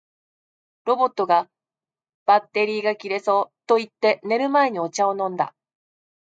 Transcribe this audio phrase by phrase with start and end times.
[0.85, 1.47] ロボットが
[2.25, 5.53] 「バッテリーが切れそう」と言って、寝る前にお茶を飲んだ